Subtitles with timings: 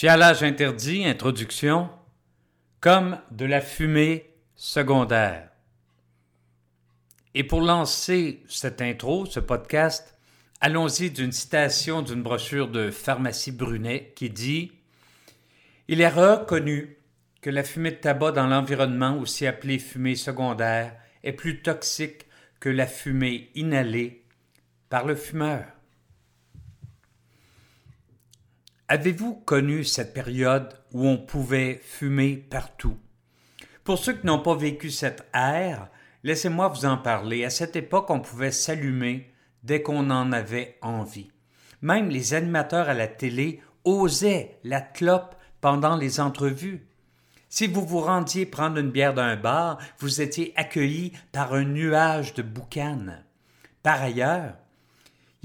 [0.00, 1.90] Chialage interdit, introduction,
[2.78, 5.48] comme de la fumée secondaire.
[7.34, 10.16] Et pour lancer cette intro, ce podcast,
[10.60, 14.70] allons-y d'une citation d'une brochure de Pharmacie Brunet qui dit
[15.88, 16.96] Il est reconnu
[17.40, 20.94] que la fumée de tabac dans l'environnement, aussi appelée fumée secondaire,
[21.24, 22.26] est plus toxique
[22.60, 24.22] que la fumée inhalée
[24.90, 25.64] par le fumeur.
[28.90, 32.96] Avez-vous connu cette période où on pouvait fumer partout?
[33.84, 35.90] Pour ceux qui n'ont pas vécu cette ère,
[36.22, 37.44] laissez-moi vous en parler.
[37.44, 39.30] À cette époque, on pouvait s'allumer
[39.62, 41.30] dès qu'on en avait envie.
[41.82, 46.86] Même les animateurs à la télé osaient la clope pendant les entrevues.
[47.50, 52.32] Si vous vous rendiez prendre une bière d'un bar, vous étiez accueilli par un nuage
[52.32, 53.22] de boucanes.
[53.82, 54.54] Par ailleurs,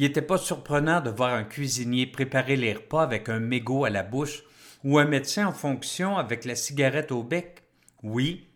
[0.04, 3.90] il n'était pas surprenant de voir un cuisinier préparer les repas avec un mégot à
[3.90, 4.44] la bouche
[4.84, 7.64] ou un médecin en fonction avec la cigarette au bec.
[8.02, 8.50] Oui,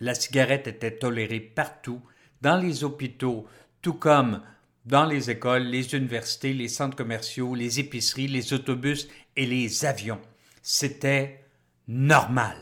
[0.00, 2.02] la cigarette était tolérée partout,
[2.40, 3.46] dans les hôpitaux,
[3.80, 4.42] tout comme
[4.86, 10.20] dans les écoles, les universités, les centres commerciaux, les épiceries, les autobus et les avions.
[10.62, 11.44] C'était
[11.86, 12.56] normal.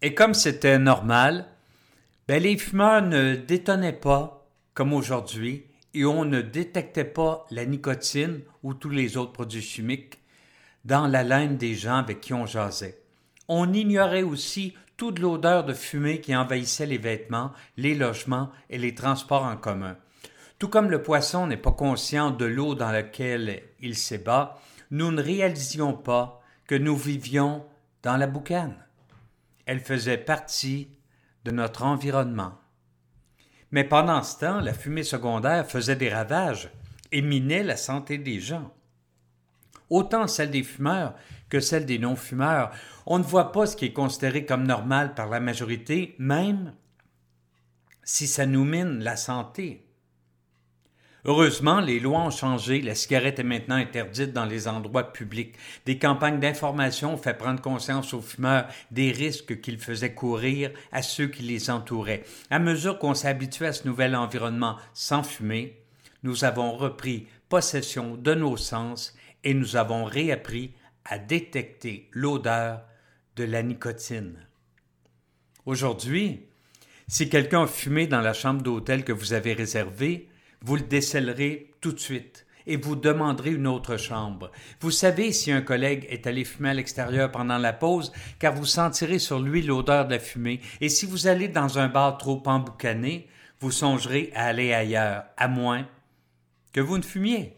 [0.00, 1.53] Et comme c'était normal,
[2.26, 8.40] ben, les fumeurs ne détonnaient pas comme aujourd'hui et on ne détectait pas la nicotine
[8.62, 10.18] ou tous les autres produits chimiques
[10.84, 12.98] dans la laine des gens avec qui on jasait.
[13.48, 18.94] On ignorait aussi toute l'odeur de fumée qui envahissait les vêtements, les logements et les
[18.94, 19.96] transports en commun.
[20.58, 25.22] Tout comme le poisson n'est pas conscient de l'eau dans laquelle il s'ébat, nous ne
[25.22, 27.64] réalisions pas que nous vivions
[28.02, 28.76] dans la boucane.
[29.66, 30.88] Elle faisait partie
[31.44, 32.58] de notre environnement.
[33.70, 36.70] Mais pendant ce temps, la fumée secondaire faisait des ravages
[37.12, 38.72] et minait la santé des gens.
[39.90, 41.14] Autant celle des fumeurs
[41.48, 42.72] que celle des non-fumeurs.
[43.06, 46.74] On ne voit pas ce qui est considéré comme normal par la majorité, même
[48.02, 49.86] si ça nous mine la santé.
[51.26, 52.82] Heureusement, les lois ont changé.
[52.82, 55.54] La cigarette est maintenant interdite dans les endroits publics.
[55.86, 61.00] Des campagnes d'information ont fait prendre conscience aux fumeurs des risques qu'ils faisaient courir à
[61.00, 62.24] ceux qui les entouraient.
[62.50, 65.80] À mesure qu'on s'est à ce nouvel environnement sans fumer,
[66.24, 70.72] nous avons repris possession de nos sens et nous avons réappris
[71.06, 72.82] à détecter l'odeur
[73.36, 74.36] de la nicotine.
[75.64, 76.42] Aujourd'hui,
[77.08, 80.28] si quelqu'un a fumé dans la chambre d'hôtel que vous avez réservée,
[80.64, 84.50] vous le décellerez tout de suite et vous demanderez une autre chambre.
[84.80, 88.64] Vous savez si un collègue est allé fumer à l'extérieur pendant la pause, car vous
[88.64, 92.42] sentirez sur lui l'odeur de la fumée, et si vous allez dans un bar trop
[92.46, 93.28] emboucané,
[93.60, 95.86] vous songerez à aller ailleurs, à moins
[96.72, 97.56] que vous ne fumiez.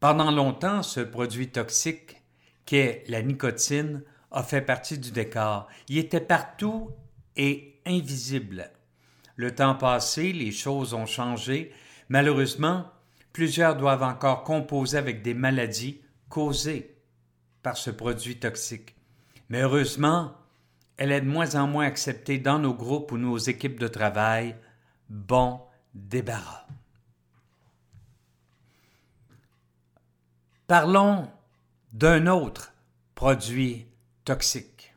[0.00, 2.20] Pendant longtemps, ce produit toxique,
[2.66, 4.02] qu'est la nicotine,
[4.32, 5.68] a fait partie du décor.
[5.88, 6.90] Il était partout
[7.36, 8.70] et invisible.
[9.42, 11.72] Le temps passé, les choses ont changé.
[12.08, 12.86] Malheureusement,
[13.32, 16.96] plusieurs doivent encore composer avec des maladies causées
[17.60, 18.94] par ce produit toxique.
[19.48, 20.32] Mais heureusement,
[20.96, 24.54] elle est de moins en moins acceptée dans nos groupes ou nos équipes de travail.
[25.08, 25.60] Bon
[25.92, 26.64] débarras.
[30.68, 31.28] Parlons
[31.92, 32.72] d'un autre
[33.16, 33.88] produit
[34.24, 34.91] toxique.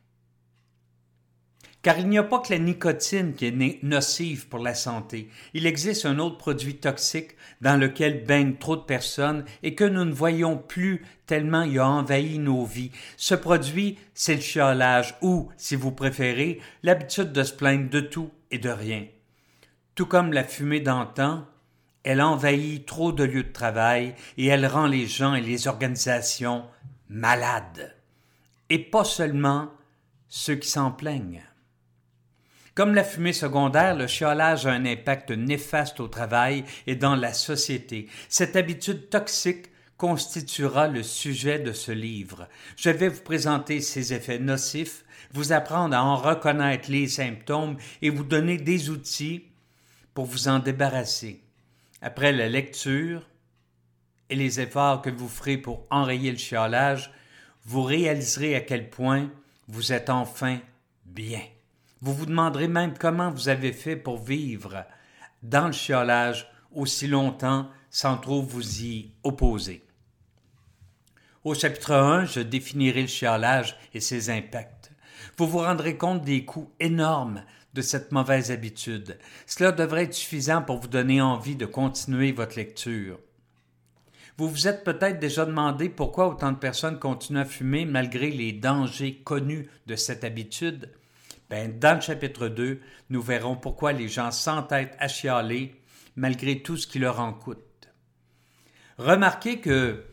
[1.86, 5.30] Car il n'y a pas que la nicotine qui est nocive pour la santé.
[5.54, 10.04] Il existe un autre produit toxique dans lequel baignent trop de personnes et que nous
[10.04, 12.90] ne voyons plus tellement il a envahi nos vies.
[13.16, 18.32] Ce produit, c'est le chiolage ou, si vous préférez, l'habitude de se plaindre de tout
[18.50, 19.06] et de rien.
[19.94, 21.46] Tout comme la fumée d'antan,
[22.02, 26.64] elle envahit trop de lieux de travail et elle rend les gens et les organisations
[27.08, 27.94] malades.
[28.70, 29.70] Et pas seulement
[30.26, 31.44] ceux qui s'en plaignent.
[32.76, 37.32] Comme la fumée secondaire, le chiolage a un impact néfaste au travail et dans la
[37.32, 38.06] société.
[38.28, 42.46] Cette habitude toxique constituera le sujet de ce livre.
[42.76, 48.10] Je vais vous présenter ses effets nocifs, vous apprendre à en reconnaître les symptômes et
[48.10, 49.44] vous donner des outils
[50.12, 51.40] pour vous en débarrasser.
[52.02, 53.26] Après la lecture
[54.28, 57.10] et les efforts que vous ferez pour enrayer le chiolage,
[57.64, 59.30] vous réaliserez à quel point
[59.66, 60.58] vous êtes enfin
[61.06, 61.40] bien.
[62.02, 64.84] Vous vous demanderez même comment vous avez fait pour vivre
[65.42, 69.82] dans le chiolage aussi longtemps sans trop vous y opposer.
[71.44, 74.90] Au chapitre 1, je définirai le chiolage et ses impacts.
[75.38, 79.18] Vous vous rendrez compte des coûts énormes de cette mauvaise habitude.
[79.46, 83.18] Cela devrait être suffisant pour vous donner envie de continuer votre lecture.
[84.38, 88.52] Vous vous êtes peut-être déjà demandé pourquoi autant de personnes continuent à fumer malgré les
[88.52, 90.90] dangers connus de cette habitude.
[91.48, 95.80] Ben, dans le chapitre 2, nous verrons pourquoi les gens s'entêtent à chialer
[96.16, 97.88] malgré tout ce qui leur en coûte.
[98.98, 100.04] Remarquez que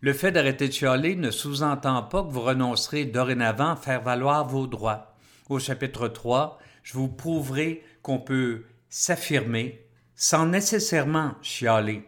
[0.00, 4.46] le fait d'arrêter de chialer ne sous-entend pas que vous renoncerez dorénavant à faire valoir
[4.46, 5.16] vos droits.
[5.48, 9.84] Au chapitre 3, je vous prouverai qu'on peut s'affirmer
[10.14, 12.04] sans nécessairement chialer.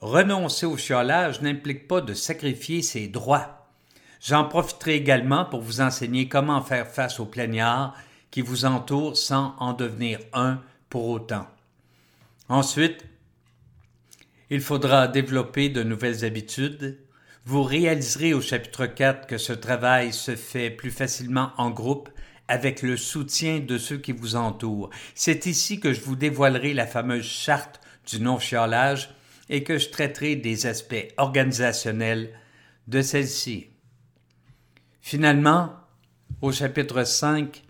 [0.00, 3.68] Renoncer au chiolage n'implique pas de sacrifier ses droits.
[4.20, 7.94] J'en profiterai également pour vous enseigner comment faire face aux plaignards
[8.36, 10.60] qui vous entourent sans en devenir un
[10.90, 11.46] pour autant.
[12.50, 13.02] Ensuite,
[14.50, 16.98] il faudra développer de nouvelles habitudes.
[17.46, 22.10] Vous réaliserez au chapitre 4 que ce travail se fait plus facilement en groupe
[22.46, 24.90] avec le soutien de ceux qui vous entourent.
[25.14, 29.14] C'est ici que je vous dévoilerai la fameuse charte du non-chiolage
[29.48, 32.38] et que je traiterai des aspects organisationnels
[32.86, 33.68] de celle-ci.
[35.00, 35.72] Finalement,
[36.42, 37.62] au chapitre 5,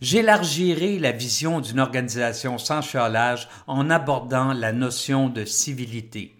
[0.00, 6.34] j'élargirai la vision d'une organisation sans chiolage en abordant la notion de civilité.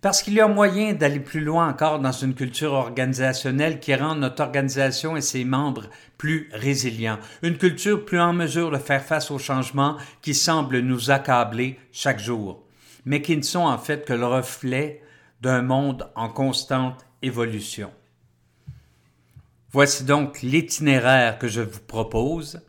[0.00, 4.16] Parce qu'il y a moyen d'aller plus loin encore dans une culture organisationnelle qui rend
[4.16, 5.86] notre organisation et ses membres
[6.18, 11.10] plus résilients, une culture plus en mesure de faire face aux changements qui semblent nous
[11.10, 12.64] accabler chaque jour
[13.04, 15.02] mais qui ne sont en fait que le reflet
[15.40, 17.90] d'un monde en constante évolution.
[19.74, 22.60] Voici donc l'itinéraire que je vous propose.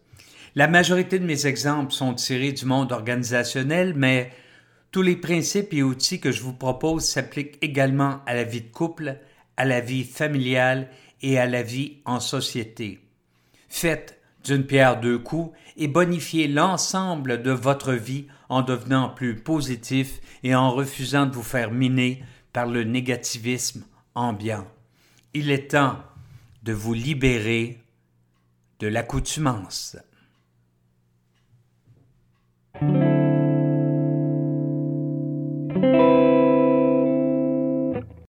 [0.55, 4.31] La majorité de mes exemples sont tirés du monde organisationnel, mais
[4.89, 8.71] tous les principes et outils que je vous propose s'appliquent également à la vie de
[8.71, 9.19] couple,
[9.55, 10.89] à la vie familiale
[11.21, 13.01] et à la vie en société.
[13.69, 20.21] Faites d'une pierre deux coups et bonifiez l'ensemble de votre vie en devenant plus positif
[20.41, 23.85] et en refusant de vous faire miner par le négativisme
[24.15, 24.65] ambiant.
[25.35, 25.97] Il est temps
[26.65, 27.79] de vous libérer
[28.79, 29.97] de l'accoutumance.